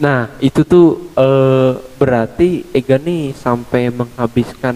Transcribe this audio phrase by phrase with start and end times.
[0.00, 4.72] Nah, itu tuh eh, berarti Ega nih sampai menghabiskan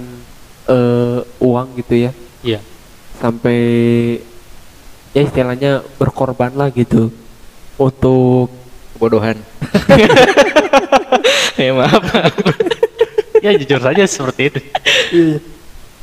[0.68, 2.12] eh, uang gitu ya.
[2.44, 2.60] Iya.
[3.16, 3.60] Sampai
[5.16, 7.08] ya istilahnya berkorban lah gitu
[7.80, 8.52] untuk
[8.94, 9.40] Kebodohan.
[11.58, 12.04] ya maaf.
[12.04, 12.34] maaf.
[13.40, 14.60] Ya jujur saja seperti itu.
[15.08, 15.36] Iya.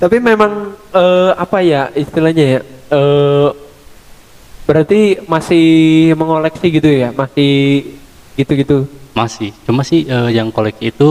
[0.02, 2.62] Tapi memang eh, apa ya istilahnya ya?
[2.92, 3.50] eh
[4.66, 5.68] berarti masih
[6.18, 7.14] mengoleksi gitu ya?
[7.14, 7.86] Masih
[8.34, 8.90] gitu-gitu.
[9.12, 9.52] Masih.
[9.68, 11.10] Cuma sih eh, yang koleksi itu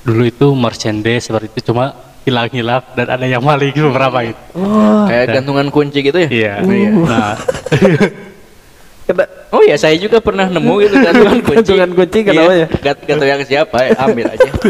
[0.00, 1.92] dulu itu merchandise seperti itu cuma
[2.24, 4.40] hilang-hilang dan ada yang maling beberapa itu.
[4.54, 6.28] Oh, Kayak Dan- gantungan kunci gitu ya?
[6.28, 6.52] Iya.
[6.62, 6.90] Iya.
[6.94, 7.34] Nah,
[9.50, 11.56] Oh ya, saya juga pernah nemu gitu gantungan kunci.
[11.58, 12.66] Gantungan kunci, kenapa Iya, ya?
[12.78, 14.50] Gak, gak tahu yang siapa ya, ambil aja.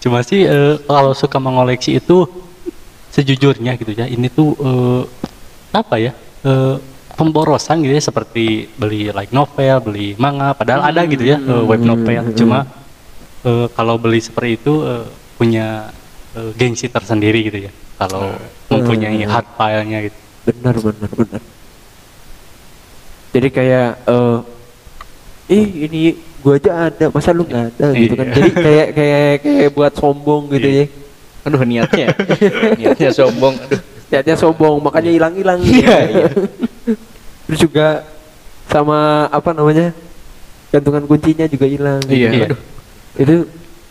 [0.00, 2.24] cuma sih eh, kalau suka mengoleksi itu
[3.12, 4.08] sejujurnya gitu ya.
[4.08, 5.02] Ini tuh eh,
[5.76, 6.16] apa ya?
[6.42, 6.76] Eh,
[7.14, 11.80] pemborosan gitu ya seperti beli like novel, beli manga padahal ada gitu ya eh, web
[11.80, 12.32] novel.
[12.32, 12.64] Cuma
[13.44, 15.04] eh, kalau beli seperti itu eh,
[15.36, 15.90] punya
[16.32, 17.72] eh, gengsi tersendiri gitu ya.
[18.00, 18.32] Kalau
[18.72, 20.16] mempunyai hard file-nya gitu.
[20.40, 21.42] benar benar benar.
[23.30, 24.36] Jadi kayak eh
[25.50, 26.02] ih ini
[26.40, 28.26] gua aja ada, masa lu nggak ada gitu kan.
[28.26, 28.34] Iya.
[28.40, 30.84] Jadi kayak kayak kayak buat sombong gitu Iya.
[30.86, 30.86] ya.
[31.40, 32.06] Aduh niatnya,
[32.80, 33.54] niatnya sombong.
[33.60, 33.80] Aduh.
[34.10, 35.58] Jadinya sombong, makanya hilang-hilang.
[35.62, 36.26] Iya, iya.
[37.46, 38.02] Terus juga
[38.66, 39.94] sama apa namanya?
[40.70, 42.02] Gantungan kuncinya juga hilang.
[42.04, 42.14] gitu.
[42.18, 42.30] Iya.
[42.30, 42.46] Iya.
[42.50, 42.58] Aduh.
[43.18, 43.34] Itu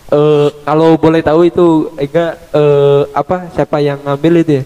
[0.09, 4.63] eh kalau boleh tahu itu Ega eh apa siapa yang ngambil itu ya?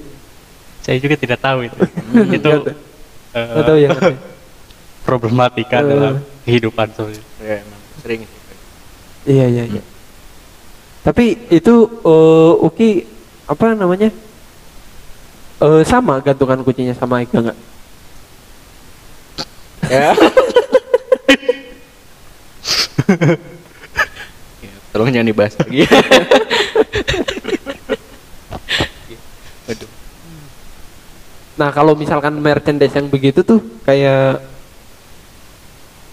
[0.81, 1.77] Saya juga tidak tahu itu.
[2.37, 3.77] itu nggak tahu.
[3.77, 3.89] eh, ya.
[5.07, 5.89] problematika Eh.
[5.89, 6.13] dalam
[6.45, 7.03] kehidupan itu.
[7.43, 8.21] Ya, emang sering.
[9.23, 9.83] Iya iya iya.
[11.03, 12.89] Tapi itu eh Uki
[13.45, 14.09] apa namanya?
[15.63, 17.55] Eh sama gantungan kuncinya sama Ega nggak?
[19.87, 20.11] Ya.
[24.59, 25.87] ya, tolong jangan dibahas lagi.
[29.71, 29.87] Aduh.
[31.55, 34.43] Nah kalau misalkan merchandise yang begitu tuh kayak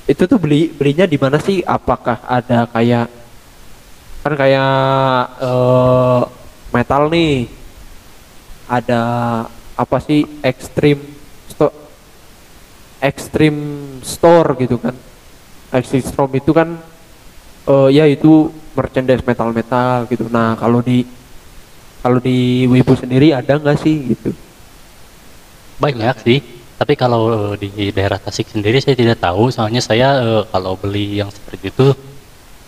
[0.06, 1.58] itu tuh beli belinya di mana sih?
[1.66, 3.10] Apakah ada kayak
[4.22, 4.70] kan kayak
[5.42, 6.22] eh
[6.70, 7.59] metal nih
[8.70, 9.02] ada
[9.74, 11.02] apa sih extreme
[11.50, 11.74] store
[13.02, 13.60] extreme
[14.06, 14.94] store gitu kan
[15.74, 16.78] extreme store itu kan
[17.66, 18.48] eh ya itu
[18.78, 21.02] merchandise metal metal gitu nah kalau di
[22.00, 24.30] kalau di Wibu sendiri ada nggak sih gitu
[25.80, 26.44] Banyak sih,
[26.76, 29.48] tapi kalau eh, di daerah Tasik sendiri saya tidak tahu.
[29.48, 31.88] Soalnya saya eh, kalau beli yang seperti itu,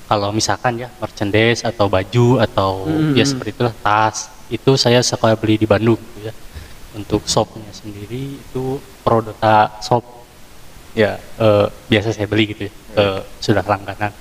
[0.08, 3.12] kalau misalkan ya merchandise atau baju atau Hmm.
[3.12, 6.34] ya seperti itulah tas, itu saya suka beli di Bandung gitu ya.
[6.92, 10.04] Untuk shopnya sendiri itu Prodota Shop,
[10.92, 14.12] ya eh, biasa saya beli gitu ya, eh, sudah langganan.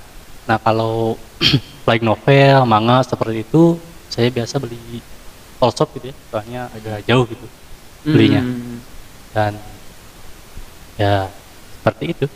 [0.48, 1.20] Nah kalau
[1.88, 3.76] like novel, manga seperti itu,
[4.08, 5.04] saya biasa beli
[5.60, 7.46] all shop gitu ya, soalnya agak jauh gitu
[8.02, 8.82] belinya Hmm.
[9.30, 9.52] dan
[10.98, 11.30] ya
[11.78, 12.26] seperti itu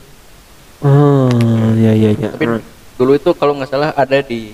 [0.79, 1.27] Oh,
[1.75, 2.31] ya ya ya.
[2.37, 2.61] Tapi
[2.95, 4.53] dulu itu kalau nggak salah ada di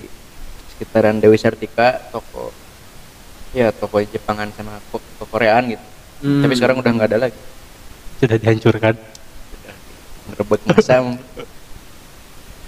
[0.71, 2.49] sekitaran Dewi Sartika toko
[3.53, 5.85] ya toko Jepangan sama ko- toko Koreaan gitu.
[6.23, 6.41] Hmm.
[6.41, 7.39] Tapi sekarang udah nggak ada lagi.
[8.23, 8.95] sudah dihancurkan
[10.31, 11.03] Ngerebut masa.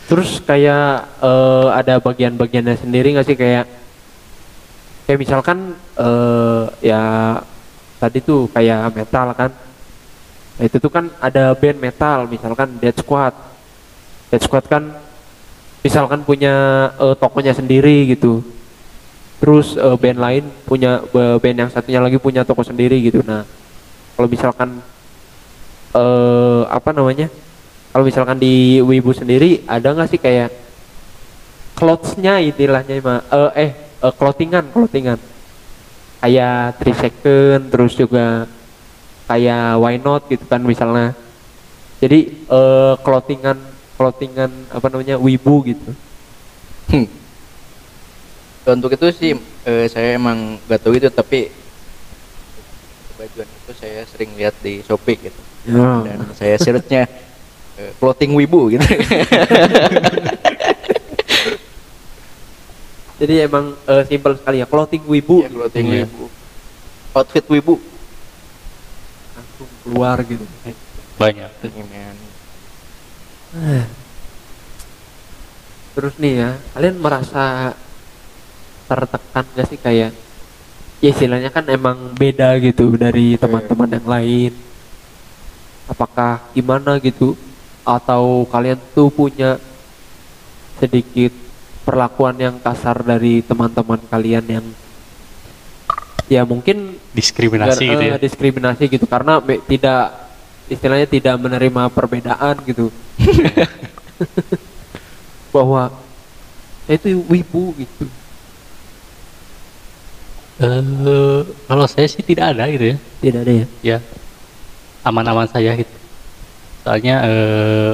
[0.06, 3.66] Terus kayak eh, ada bagian-bagiannya sendiri nggak sih kayak
[5.08, 7.02] kayak misalkan eh, ya
[7.98, 9.52] tadi tuh kayak metal kan.
[10.56, 13.34] Nah, itu tuh kan ada band metal misalkan Dead Squad.
[14.32, 14.92] Dead Squad kan
[15.82, 16.54] misalkan punya
[17.00, 18.44] eh, tokonya sendiri gitu.
[19.40, 23.20] Terus eh, band lain punya be- band yang satunya lagi punya toko sendiri gitu.
[23.26, 23.44] Nah,
[24.16, 24.70] kalau misalkan
[25.96, 27.28] eh apa namanya?
[27.96, 30.52] Kalau misalkan di Wibu sendiri ada nggak sih kayak
[31.76, 33.24] clothes-nya istilahnya mah
[33.56, 33.72] eh
[34.04, 35.20] eh, clothingan, clothingan.
[36.20, 38.50] Kayak 3 second terus juga
[39.30, 41.14] kayak why not gitu kan misalnya.
[42.04, 43.58] Jadi eh clothingan
[43.96, 45.92] clothingan apa namanya Wibu gitu.
[46.92, 47.08] Hmm.
[48.66, 49.32] Untuk itu sih
[49.62, 51.54] eh, saya emang gak tahu itu tapi
[53.16, 55.42] bajuan itu saya sering lihat di Shopee gitu.
[55.70, 56.02] Ya.
[56.02, 57.06] Dan saya searchnya
[57.80, 58.82] eh, clothing wibu gitu.
[63.16, 65.46] Jadi emang eh, simple sekali ya clothing Wibu.
[65.46, 66.04] Iya, clothing Iya.
[66.04, 66.26] wibu.
[67.16, 67.76] Outfit wibu.
[69.36, 70.44] langsung keluar gitu.
[71.16, 71.80] banyak Ini
[75.96, 77.72] Terus nih ya, kalian merasa
[78.88, 79.80] tertekan gak sih?
[79.80, 80.12] Kayak
[81.02, 84.54] ya istilahnya kan emang beda gitu dari teman-teman yang lain.
[85.86, 87.38] apakah gimana gitu?
[87.86, 89.62] Atau kalian tuh punya
[90.82, 91.30] sedikit
[91.86, 94.66] perlakuan yang kasar dari teman-teman kalian yang
[96.26, 99.06] ya mungkin diskriminasi Gar- gitu eh, ya diskriminasi gitu.
[99.06, 100.34] Karena me- tidak
[100.66, 102.90] istilahnya tidak menerima perbedaan gitu.
[105.54, 105.94] Bahwa
[106.90, 108.06] "Eh, itu wibu gitu
[110.56, 112.98] Eh, kalau saya sih tidak ada gitu ya.
[113.20, 113.66] Tidak ada ya?
[113.84, 113.98] Ya
[115.06, 115.96] aman-aman saja gitu.
[116.82, 117.94] Soalnya eh,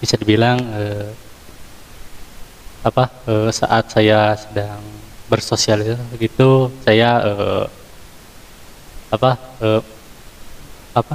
[0.00, 1.10] bisa dibilang eh,
[2.82, 4.80] apa eh, saat saya sedang
[5.30, 7.64] bersosialisasi gitu saya eh,
[9.12, 9.30] apa
[9.62, 9.82] eh,
[10.96, 11.14] apa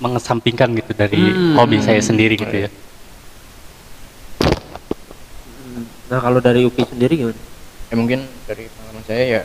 [0.00, 1.58] mengesampingkan gitu dari Hmm.
[1.58, 2.70] hobi saya sendiri gitu ya.
[6.08, 7.40] Nah kalau dari Upi sendiri gimana?
[7.88, 9.42] Ya mungkin dari pengalaman saya ya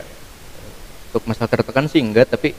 [1.08, 2.52] untuk masalah tertekan sih enggak tapi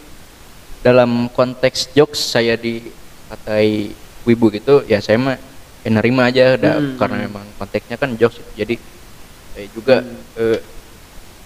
[0.80, 3.92] dalam konteks jokes saya dikatai
[4.24, 5.36] wibu gitu ya saya mah
[5.80, 6.96] ya nerima aja da- Hmm.
[6.96, 8.51] karena memang konteksnya kan jokes gitu.
[8.57, 8.75] jadi
[9.50, 9.96] saya juga
[10.36, 10.60] eh,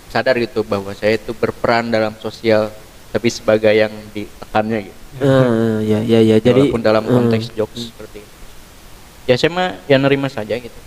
[0.08, 2.70] sadar gitu bahwa saya itu berperan dalam sosial
[3.10, 7.90] tapi sebagai yang ditekannya gitu Eh, ya ya ya jadi walaupun dalam eh, konteks jokes
[7.90, 8.34] seperti itu
[9.24, 10.80] ya saya mah ya nerima saja gitu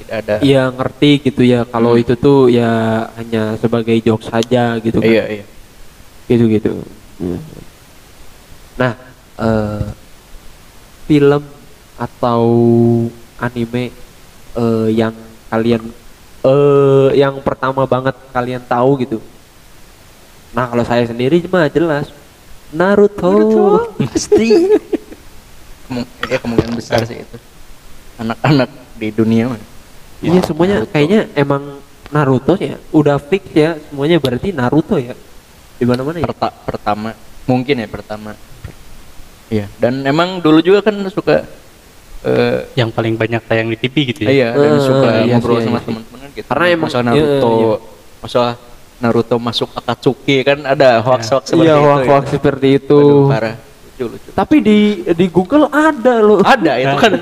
[0.00, 0.34] tidak ada.
[0.40, 1.66] Iya ngerti gitu ya.
[1.66, 2.02] Kalau Hmm.
[2.02, 2.70] itu tuh ya
[3.16, 5.08] hanya sebagai jokes saja gitu kan.
[5.10, 5.44] Iya iya.
[6.26, 6.72] Gitu gitu
[8.72, 8.96] nah
[9.38, 9.84] eh,
[11.06, 11.42] film
[11.94, 12.42] atau
[13.38, 13.92] anime
[14.56, 15.14] eh, yang
[15.46, 15.82] kalian
[16.42, 19.18] eh yang pertama banget kalian tahu gitu?
[20.50, 22.10] Nah kalau saya sendiri mah jelas.
[22.72, 24.72] Naruto, pasti.
[25.86, 27.36] Kemu- ya kemungkinan besar sih itu.
[28.16, 29.60] Anak-anak di dunia mah
[30.22, 32.76] iya semuanya kayaknya emang Naruto ya.
[32.90, 35.16] Udah fix ya semuanya berarti Naruto ya.
[35.76, 36.26] Di mana mana ya?
[36.26, 37.10] Perta- pertama.
[37.44, 38.36] Mungkin ya pertama.
[39.48, 39.66] Iya.
[39.76, 41.44] Dan emang dulu juga kan suka
[42.22, 44.30] eh yang paling banyak tayang di TV gitu ya?
[44.30, 46.46] Iya dan Eh, suka iya ngobrol sih, sama iya teman-teman gitu.
[46.46, 47.76] Karena emang- masalah iya, Naruto iya.
[48.22, 48.54] masalah
[49.02, 52.30] Naruto masuk Akatsuki kan ada hoax-hoax seperti iya itu hoax-hoax ya.
[52.30, 53.00] seperti itu.
[53.26, 53.54] Parah.
[53.58, 54.28] Lucu lucu.
[54.30, 54.78] Tapi di
[55.10, 56.38] di Google ada loh.
[56.40, 57.12] Ada itu kan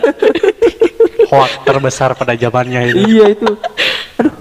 [1.30, 3.46] hoax terbesar pada zamannya itu iya itu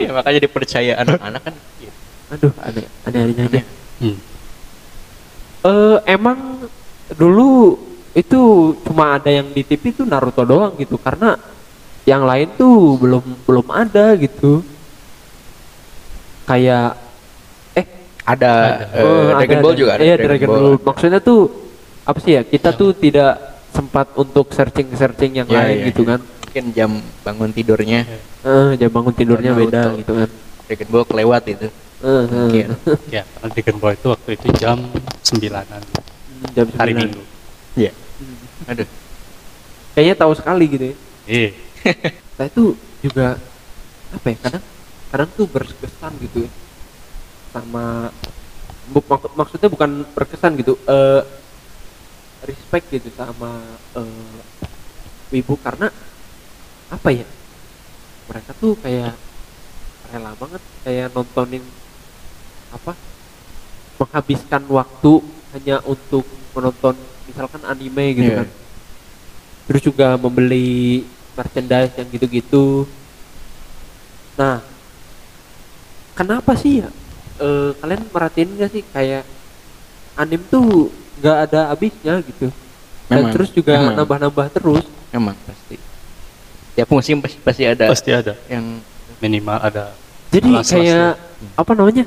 [0.01, 1.93] ya makanya dipercaya anak-anak kan gitu.
[2.33, 3.61] aduh ada ada ada aja
[3.99, 4.15] Hmm.
[5.67, 6.39] eh emang
[7.11, 7.75] dulu
[8.15, 8.39] itu
[8.87, 11.35] cuma ada yang di TV tuh Naruto doang gitu karena
[12.07, 14.63] yang lain tuh belum belum ada gitu
[16.47, 16.95] kayak
[17.75, 17.85] eh
[18.25, 18.51] ada
[18.97, 19.79] oh, Dragon ada, Ball ada.
[19.83, 20.69] juga ada iya Dragon, Ball.
[20.81, 21.39] maksudnya tuh
[22.07, 23.33] apa sih ya kita tuh tidak
[23.69, 26.09] sempat untuk searching searching yang Iya, lain iya, gitu iya.
[26.15, 26.19] kan
[26.49, 26.91] mungkin jam
[27.21, 28.09] bangun tidurnya.
[28.41, 29.69] Eh jam bangun tidurnya Naruto.
[29.69, 30.29] beda gitu kan.
[30.65, 31.67] Dragon Ball kelewat itu.
[31.99, 32.23] Eh.
[32.25, 32.67] mungkin.
[33.15, 34.77] Ya karena Dragon Ball itu waktu itu jam
[35.21, 35.81] sembilanan.
[36.57, 36.97] Jam hari 9.
[36.97, 37.21] Minggu.
[37.77, 37.91] Iya.
[38.65, 38.87] Aduh.
[39.93, 40.95] Kayaknya tahu sekali gitu ya.
[41.29, 41.49] Iya.
[42.33, 42.63] Saya itu
[42.99, 43.37] juga
[44.09, 44.63] apa ya kadang
[45.13, 46.51] kadang tuh berkesan gitu ya.
[47.53, 48.09] Sama
[48.89, 51.21] bu- mak- maksudnya bukan berkesan gitu eh
[52.41, 53.61] respect gitu sama
[53.93, 54.33] eh
[55.29, 55.93] wibu karena
[56.89, 57.27] apa ya?
[58.29, 59.13] Mereka tuh kayak
[60.09, 61.61] rela banget kayak nontonin
[62.69, 62.93] apa
[63.97, 65.21] menghabiskan waktu
[65.53, 68.37] hanya untuk menonton misalkan anime gitu Iya.
[68.41, 68.47] kan.
[69.69, 71.05] Terus juga membeli
[71.37, 72.89] merchandise yang gitu-gitu.
[74.33, 74.61] Nah
[76.13, 76.89] kenapa sih ya?
[77.39, 79.23] Eh, kalian merhatiin gak sih kayak
[80.19, 82.51] anim tuh nggak ada habisnya gitu?
[83.07, 84.85] Dan Memang, terus juga nambah-nambah terus.
[85.09, 85.79] Emang pasti
[86.79, 88.33] tiap musim pasti, pasti ada pasti ada.
[88.47, 88.79] yang
[89.19, 89.91] minimal ada
[90.29, 91.17] jadi kayak
[91.57, 92.05] apa namanya?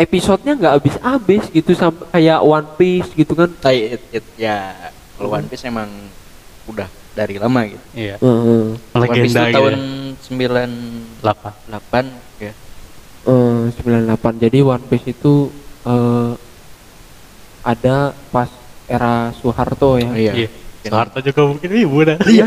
[0.00, 3.52] Episodenya nggak habis-habis gitu sampai kayak One Piece gitu kan.
[3.60, 4.72] Tai- it- it- ya
[5.12, 5.92] kalau One Piece emang
[6.64, 7.84] udah dari lama gitu.
[7.92, 8.16] Iya.
[8.16, 8.64] Heeh.
[8.96, 9.76] One Piece legenda gitu tahun ya.
[10.24, 12.04] 98
[12.40, 12.52] ya.
[13.28, 15.52] Eh, 98 jadi One Piece itu
[15.84, 16.32] eh,
[17.60, 18.48] ada pas
[18.88, 20.10] era Soeharto ya.
[20.16, 20.32] Iya.
[20.32, 20.48] Iya
[20.82, 22.46] Soeharto juga mungkin ibu dah Iya.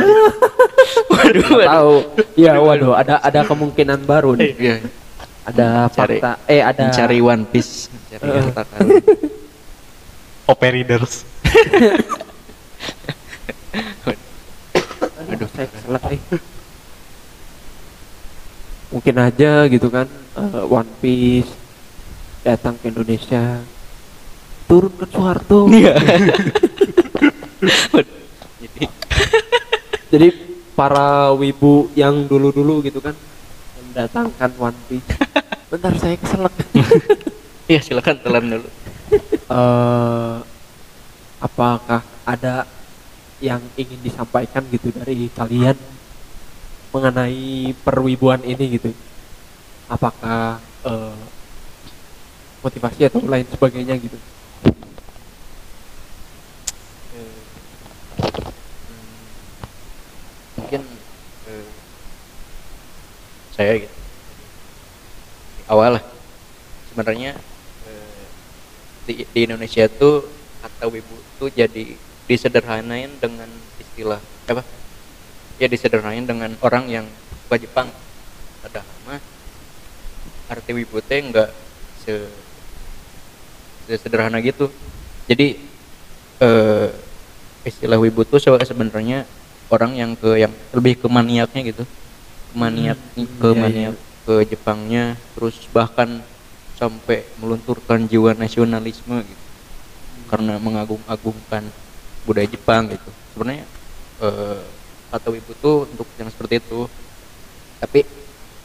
[1.08, 1.68] waduh waduh.
[1.70, 1.94] tahu.
[2.34, 4.54] Ya waduh ada ada kemungkinan baru nih.
[4.58, 4.76] Iya.
[5.44, 6.32] Ada Cari- fakta.
[6.48, 7.92] Eh ada mencari One Piece.
[7.92, 8.42] Mencari Eh.
[8.42, 8.90] harta karun
[10.52, 11.24] OP Readers
[15.24, 16.20] aduh saya keselak eh.
[18.92, 21.48] mungkin aja gitu kan eh, One Piece
[22.44, 23.64] datang ke Indonesia
[24.68, 25.72] turun ke Soeharto.
[25.72, 25.96] Iya
[28.64, 28.84] jadi
[30.16, 30.28] jadi
[30.74, 33.14] para wibu yang dulu-dulu gitu kan
[33.78, 35.06] mendatangkan One Piece.
[35.72, 36.54] Bentar saya keselak.
[37.64, 38.70] Iya silakan telan dulu.
[39.48, 40.38] Eh
[41.40, 42.68] apakah ada
[43.40, 45.80] yang ingin disampaikan gitu dari kalian
[46.92, 48.92] mengenai perwibuan ini gitu?
[49.88, 51.16] Apakah eh,
[52.64, 54.16] motivasi atau lain sebagainya gitu
[57.14, 57.36] Eh,
[58.88, 59.24] hmm,
[60.58, 60.82] mungkin
[61.52, 61.68] eh,
[63.64, 63.96] saya gitu.
[65.72, 66.04] Awal
[66.92, 67.32] sebenarnya
[67.88, 68.24] eh,
[69.08, 70.28] di, di Indonesia tuh
[70.60, 71.96] kata wibu tuh jadi
[72.28, 73.48] disederhanain dengan
[73.80, 74.20] istilah
[74.52, 74.64] apa?
[75.56, 77.08] Ya disederhanain dengan orang yang
[77.48, 77.88] suka Jepang.
[78.60, 79.24] Padahal mah
[80.52, 81.56] arti wibu teh enggak
[82.04, 82.28] se,
[83.88, 84.68] sederhana gitu.
[85.32, 85.56] Jadi
[86.44, 86.90] eh,
[87.64, 89.24] istilah wibu tuh se- sebenarnya
[89.72, 91.88] orang yang ke yang lebih ke maniaknya gitu
[92.54, 93.96] ke maniak ke iya, maniak
[94.30, 96.22] ke Jepangnya terus bahkan
[96.78, 99.44] sampai melunturkan jiwa nasionalisme gitu.
[100.30, 101.66] Karena mengagung-agungkan
[102.30, 103.10] budaya Jepang gitu.
[103.34, 103.66] Sebenarnya
[104.22, 104.62] eh,
[105.10, 106.86] kata wibu tuh untuk yang seperti itu.
[107.82, 108.06] Tapi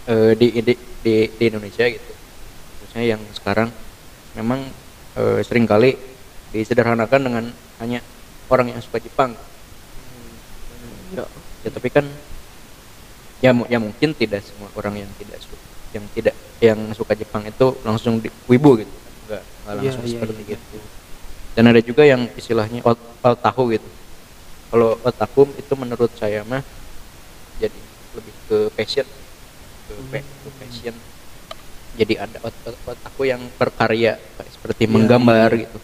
[0.04, 2.12] eh, di, di di di Indonesia gitu.
[2.76, 3.72] Khususnya yang sekarang
[4.36, 4.68] memang
[5.16, 5.96] eh, sering kali
[6.52, 7.44] disederhanakan dengan
[7.80, 8.00] hanya
[8.52, 9.32] orang yang suka Jepang.
[11.12, 11.24] Ya,
[11.64, 12.04] ya tapi kan
[13.44, 15.62] ya ya mungkin tidak semua orang yang tidak suka
[15.94, 18.92] yang tidak yang suka Jepang itu langsung di, wibu gitu.
[19.24, 20.58] Enggak enggak Iya, langsung iya, seperti iya.
[20.58, 20.78] gitu.
[21.56, 23.88] Dan ada juga yang istilahnya ot, otaku gitu.
[24.70, 26.62] Kalau otaku itu menurut saya mah
[27.56, 27.80] jadi
[28.16, 29.06] lebih ke passion
[29.86, 30.96] ke, pe- ke passion.
[31.96, 35.60] Jadi ada ot, ot- otaku yang berkarya seperti Iya, menggambar iya.
[35.66, 35.78] gitu.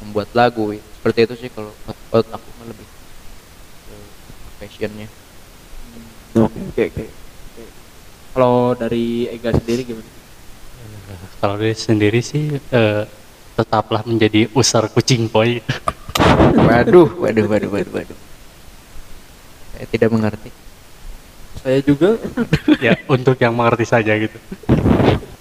[0.00, 0.88] Membuat lagu gitu.
[0.94, 2.88] seperti itu sih kalau ot, otaku lebih
[3.86, 3.94] ke
[4.58, 5.08] passionnya
[6.36, 6.84] oke oke.
[6.84, 7.18] Oke
[8.38, 10.06] kalau dari Ega sendiri gimana?
[11.42, 13.02] Kalau dari sendiri sih eh,
[13.58, 15.58] tetaplah menjadi usar kucing boy.
[16.54, 18.18] waduh waduh waduh waduh waduh.
[19.74, 20.50] Saya tidak mengerti.
[21.58, 22.14] Saya juga.
[22.78, 24.38] Ya untuk yang mengerti saja gitu.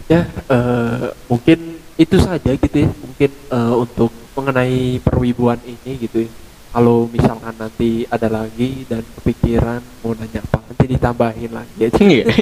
[0.10, 2.90] ya eh, mungkin itu saja gitu ya.
[2.90, 6.32] Mungkin eh, untuk mengenai perwibuan ini gitu ya
[6.72, 12.26] kalau misalkan nanti ada lagi dan kepikiran mau nanya apa nanti ditambahin lagi aja Iya.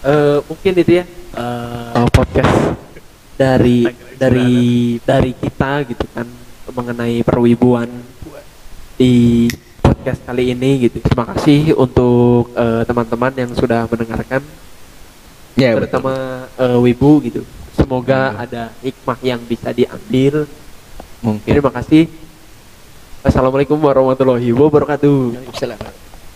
[0.00, 1.04] Eh, mungkin itu ya
[1.36, 2.72] eh, podcast.
[3.36, 3.84] dari
[4.16, 4.52] dari
[5.00, 6.24] dari kita gitu kan
[6.72, 7.88] mengenai perwibuan
[8.96, 9.44] di
[9.84, 11.04] podcast kali ini gitu.
[11.04, 14.40] Terima kasih untuk eh, teman-teman yang sudah mendengarkan.
[15.56, 15.84] Ya betul.
[15.84, 16.14] Terutama
[16.56, 17.44] eh, wibu gitu.
[17.76, 20.48] Semoga ada hikmah yang bisa diambil
[21.20, 22.08] mungkin terima kasih
[23.20, 26.09] assalamualaikum warahmatullahi wabarakatuh Waalaikumsalam.